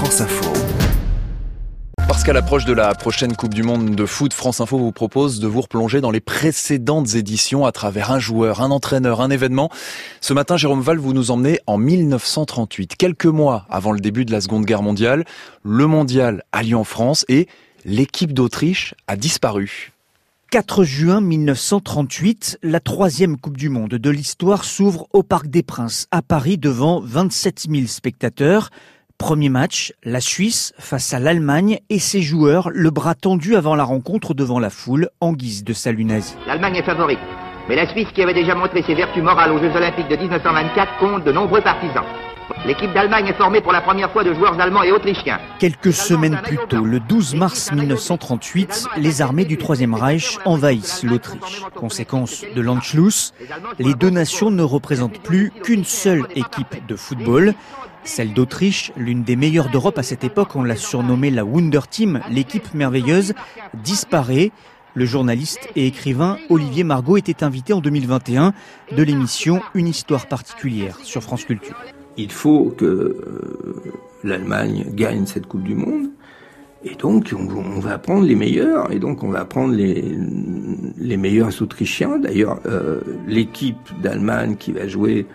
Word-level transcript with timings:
France 0.00 0.22
Info. 0.22 0.50
Parce 2.08 2.24
qu'à 2.24 2.32
l'approche 2.32 2.64
de 2.64 2.72
la 2.72 2.94
prochaine 2.94 3.36
Coupe 3.36 3.52
du 3.52 3.62
Monde 3.62 3.94
de 3.94 4.06
foot, 4.06 4.32
France 4.32 4.62
Info 4.62 4.78
vous 4.78 4.92
propose 4.92 5.40
de 5.40 5.46
vous 5.46 5.60
replonger 5.60 6.00
dans 6.00 6.10
les 6.10 6.20
précédentes 6.20 7.16
éditions 7.16 7.66
à 7.66 7.72
travers 7.72 8.10
un 8.10 8.18
joueur, 8.18 8.62
un 8.62 8.70
entraîneur, 8.70 9.20
un 9.20 9.28
événement. 9.28 9.68
Ce 10.22 10.32
matin, 10.32 10.56
Jérôme 10.56 10.80
Val, 10.80 10.96
vous 10.96 11.12
nous 11.12 11.30
emmenez 11.30 11.58
en 11.66 11.76
1938, 11.76 12.96
quelques 12.96 13.26
mois 13.26 13.66
avant 13.68 13.92
le 13.92 14.00
début 14.00 14.24
de 14.24 14.32
la 14.32 14.40
Seconde 14.40 14.64
Guerre 14.64 14.82
mondiale. 14.82 15.26
Le 15.64 15.86
mondial 15.86 16.44
a 16.52 16.62
lieu 16.62 16.76
en 16.76 16.84
France 16.84 17.26
et 17.28 17.46
l'équipe 17.84 18.32
d'Autriche 18.32 18.94
a 19.06 19.16
disparu. 19.16 19.92
4 20.50 20.82
juin 20.82 21.20
1938, 21.20 22.60
la 22.62 22.80
troisième 22.80 23.36
Coupe 23.36 23.58
du 23.58 23.68
Monde 23.68 23.90
de 23.90 24.10
l'histoire 24.10 24.64
s'ouvre 24.64 25.08
au 25.12 25.22
Parc 25.22 25.48
des 25.48 25.62
Princes, 25.62 26.06
à 26.10 26.22
Paris, 26.22 26.56
devant 26.56 27.02
27 27.04 27.66
000 27.70 27.86
spectateurs. 27.86 28.70
Premier 29.20 29.50
match, 29.50 29.92
la 30.02 30.22
Suisse 30.22 30.72
face 30.78 31.12
à 31.12 31.18
l'Allemagne 31.18 31.80
et 31.90 31.98
ses 31.98 32.22
joueurs, 32.22 32.70
le 32.72 32.90
bras 32.90 33.14
tendu 33.14 33.54
avant 33.54 33.76
la 33.76 33.84
rencontre 33.84 34.32
devant 34.32 34.58
la 34.58 34.70
foule, 34.70 35.10
en 35.20 35.34
guise 35.34 35.62
de 35.62 35.74
salut 35.74 36.06
nazi. 36.06 36.34
L'Allemagne 36.46 36.76
est 36.76 36.82
favorite, 36.82 37.18
mais 37.68 37.76
la 37.76 37.86
Suisse, 37.86 38.08
qui 38.14 38.22
avait 38.22 38.32
déjà 38.32 38.54
montré 38.54 38.82
ses 38.82 38.94
vertus 38.94 39.22
morales 39.22 39.52
aux 39.52 39.58
Jeux 39.58 39.76
Olympiques 39.76 40.08
de 40.08 40.16
1924, 40.16 40.98
compte 40.98 41.24
de 41.24 41.32
nombreux 41.32 41.60
partisans. 41.60 42.06
L'équipe 42.66 42.92
d'Allemagne 42.94 43.26
est 43.26 43.36
formée 43.36 43.60
pour 43.60 43.72
la 43.72 43.82
première 43.82 44.10
fois 44.10 44.24
de 44.24 44.32
joueurs 44.32 44.58
allemands 44.58 44.82
et 44.82 44.90
autrichiens. 44.90 45.38
Quelques 45.58 45.92
semaines 45.92 46.40
plus 46.42 46.58
tôt, 46.68 46.84
le 46.84 46.98
12 46.98 47.34
mars 47.34 47.72
1938, 47.72 48.86
les 48.96 49.20
armées 49.20 49.44
du 49.44 49.58
Troisième 49.58 49.94
Reich 49.94 50.38
envahissent 50.46 51.04
l'Autriche. 51.04 51.62
Conséquence 51.74 52.42
de 52.56 52.60
l'Anschluss, 52.60 53.34
les 53.78 53.94
deux 53.94 54.10
nations 54.10 54.50
ne 54.50 54.62
représentent 54.62 55.20
plus 55.22 55.52
qu'une 55.62 55.84
seule 55.84 56.26
équipe 56.34 56.86
de 56.88 56.96
football. 56.96 57.54
Celle 58.04 58.32
d'Autriche, 58.32 58.92
l'une 58.96 59.22
des 59.22 59.36
meilleures 59.36 59.70
d'Europe 59.70 59.98
à 59.98 60.02
cette 60.02 60.24
époque, 60.24 60.56
on 60.56 60.62
l'a 60.62 60.76
surnommée 60.76 61.30
la 61.30 61.44
Wunder 61.44 61.86
Team, 61.88 62.20
l'équipe 62.30 62.74
merveilleuse, 62.74 63.34
disparaît. 63.74 64.52
Le 64.94 65.04
journaliste 65.04 65.68
et 65.76 65.86
écrivain 65.86 66.36
Olivier 66.48 66.82
Margot 66.82 67.16
était 67.16 67.44
invité 67.44 67.72
en 67.72 67.80
2021 67.80 68.52
de 68.96 69.02
l'émission 69.04 69.60
Une 69.74 69.86
histoire 69.86 70.26
particulière 70.26 70.98
sur 71.04 71.22
France 71.22 71.44
Culture 71.44 71.76
il 72.20 72.30
faut 72.30 72.74
que 72.76 72.84
euh, 72.84 73.92
l'Allemagne 74.24 74.86
gagne 74.94 75.26
cette 75.26 75.46
Coupe 75.46 75.62
du 75.62 75.74
Monde. 75.74 76.08
Et 76.82 76.94
donc, 76.94 77.34
on, 77.36 77.78
va 77.78 77.98
prendre 77.98 78.26
les 78.26 78.34
meilleurs, 78.34 78.90
et 78.90 78.98
donc 78.98 79.22
on 79.22 79.28
va 79.28 79.44
prendre 79.44 79.74
les, 79.74 81.16
meilleurs 81.18 81.50
Autrichiens. 81.60 82.18
D'ailleurs, 82.18 82.58
euh, 82.64 83.00
l'équipe 83.26 84.00
d'Allemagne 84.00 84.56
qui 84.56 84.72
va 84.72 84.88
jouer 84.88 85.26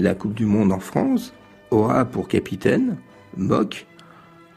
la 0.00 0.14
Coupe 0.14 0.32
du 0.32 0.46
Monde 0.46 0.72
en 0.72 0.80
France 0.80 1.34
aura 1.70 2.04
pour 2.04 2.28
capitaine 2.28 2.96
Mock, 3.36 3.86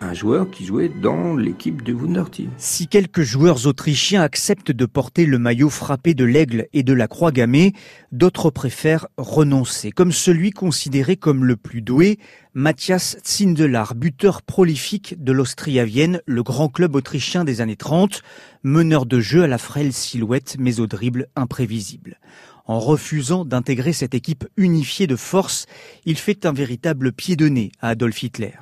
un 0.02 0.14
joueur 0.14 0.50
qui 0.50 0.66
jouait 0.66 0.90
dans 0.90 1.36
l'équipe 1.36 1.84
de 1.84 1.94
Wunderteam. 1.94 2.50
Si 2.58 2.88
quelques 2.88 3.22
joueurs 3.22 3.68
autrichiens 3.68 4.24
acceptent 4.24 4.72
de 4.72 4.86
porter 4.86 5.26
le 5.26 5.38
maillot 5.38 5.70
frappé 5.70 6.16
de 6.16 6.26
l'aigle 6.26 6.68
et 6.74 6.82
de 6.82 6.94
la 6.94 7.08
croix 7.08 7.32
gammée, 7.32 7.74
d'autres 8.12 8.50
préfèrent 8.50 9.08
renoncer, 9.18 9.92
comme 9.92 10.12
celui 10.12 10.50
considéré 10.50 11.18
comme 11.18 11.46
le 11.46 11.56
plus 11.56 11.82
doué, 11.82 12.18
Matthias 12.54 13.18
Zindelar, 13.26 13.94
buteur 13.96 14.42
prolifique 14.42 15.24
de 15.24 15.32
l'Austria 15.32 15.86
Vienne, 15.86 16.22
le 16.26 16.44
grand 16.44 16.68
club 16.68 16.96
autrichien 16.96 17.44
des 17.44 17.62
années 17.62 17.76
30, 17.76 18.24
meneur 18.64 19.06
de 19.06 19.20
jeu 19.20 19.44
à 19.44 19.48
la 19.48 19.60
frêle 19.60 19.94
silhouette 19.94 20.58
mais 20.60 20.80
au 20.80 20.88
dribble 20.88 21.28
imprévisible. 21.36 22.18
En 22.66 22.80
refusant 22.80 23.46
d'intégrer 23.46 23.94
cette 23.94 24.14
équipe 24.14 24.48
unifiée 24.56 25.08
de 25.08 25.16
force, 25.16 25.66
il 26.06 26.18
fait 26.18 26.46
un 26.46 26.54
véritable 26.54 27.12
pied 27.12 27.36
de 27.36 27.48
nez 27.48 27.72
à 27.82 27.90
Adolf 27.90 28.22
Hitler. 28.24 28.58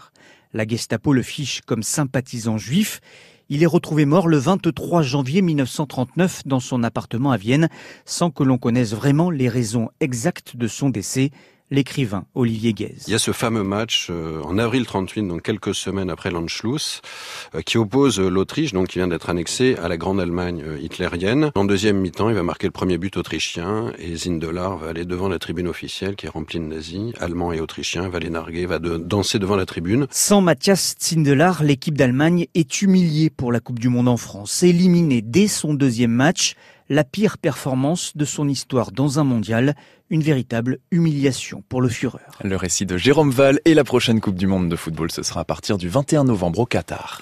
La 0.53 0.65
Gestapo 0.65 1.13
le 1.13 1.21
fiche 1.21 1.61
comme 1.65 1.83
sympathisant 1.83 2.57
juif. 2.57 3.01
Il 3.49 3.61
est 3.61 3.67
retrouvé 3.67 4.05
mort 4.05 4.27
le 4.27 4.37
23 4.37 5.01
janvier 5.01 5.41
1939 5.41 6.43
dans 6.45 6.59
son 6.59 6.83
appartement 6.83 7.31
à 7.31 7.37
Vienne, 7.37 7.69
sans 8.05 8.31
que 8.31 8.43
l'on 8.43 8.57
connaisse 8.57 8.93
vraiment 8.93 9.29
les 9.29 9.49
raisons 9.49 9.89
exactes 9.99 10.55
de 10.55 10.67
son 10.67 10.89
décès 10.89 11.31
l'écrivain 11.71 12.25
Olivier 12.35 12.73
Guèze. 12.73 13.03
Il 13.07 13.11
y 13.11 13.15
a 13.15 13.19
ce 13.19 13.31
fameux 13.31 13.63
match 13.63 14.07
euh, 14.09 14.41
en 14.43 14.57
avril 14.57 14.85
38, 14.85 15.27
donc 15.27 15.41
quelques 15.43 15.75
semaines 15.75 16.09
après 16.09 16.31
l'Anschluss, 16.31 17.01
euh, 17.55 17.61
qui 17.61 17.77
oppose 17.77 18.19
l'Autriche, 18.19 18.73
donc 18.73 18.87
qui 18.87 18.99
vient 18.99 19.07
d'être 19.07 19.29
annexée 19.29 19.75
à 19.81 19.87
la 19.87 19.97
Grande 19.97 20.19
Allemagne 20.19 20.63
euh, 20.65 20.79
hitlérienne. 20.79 21.51
En 21.55 21.65
deuxième 21.65 21.97
mi-temps, 21.97 22.29
il 22.29 22.35
va 22.35 22.43
marquer 22.43 22.67
le 22.67 22.71
premier 22.71 22.97
but 22.97 23.17
autrichien 23.17 23.91
et 23.99 24.15
Zindelar 24.15 24.77
va 24.77 24.89
aller 24.89 25.05
devant 25.05 25.29
la 25.29 25.39
tribune 25.39 25.67
officielle 25.67 26.15
qui 26.15 26.25
est 26.25 26.29
remplie 26.29 26.59
de 26.59 26.65
nazis, 26.65 27.13
allemands 27.19 27.53
et 27.53 27.59
autrichiens, 27.59 28.09
va 28.09 28.19
les 28.19 28.29
narguer, 28.29 28.65
va 28.65 28.79
danser 28.79 29.39
devant 29.39 29.55
la 29.55 29.65
tribune. 29.65 30.07
Sans 30.11 30.41
Matthias 30.41 30.95
Zindelar, 31.01 31.63
l'équipe 31.63 31.97
d'Allemagne 31.97 32.47
est 32.55 32.81
humiliée 32.81 33.29
pour 33.29 33.51
la 33.51 33.59
Coupe 33.59 33.79
du 33.79 33.89
Monde 33.89 34.07
en 34.07 34.17
France, 34.17 34.63
éliminée 34.63 35.21
dès 35.21 35.47
son 35.47 35.73
deuxième 35.73 36.11
match 36.11 36.55
la 36.89 37.03
pire 37.03 37.37
performance 37.37 38.17
de 38.17 38.25
son 38.25 38.47
histoire 38.47 38.91
dans 38.91 39.19
un 39.19 39.23
mondial, 39.23 39.75
une 40.09 40.21
véritable 40.21 40.79
humiliation 40.91 41.63
pour 41.69 41.81
le 41.81 41.89
Führer. 41.89 42.19
Le 42.43 42.55
récit 42.55 42.85
de 42.85 42.97
Jérôme 42.97 43.31
Val 43.31 43.59
et 43.65 43.73
la 43.75 43.83
prochaine 43.83 44.19
Coupe 44.19 44.35
du 44.35 44.47
Monde 44.47 44.69
de 44.69 44.75
football, 44.75 45.11
ce 45.11 45.23
sera 45.23 45.41
à 45.41 45.45
partir 45.45 45.77
du 45.77 45.87
21 45.87 46.23
novembre 46.23 46.59
au 46.59 46.65
Qatar. 46.65 47.17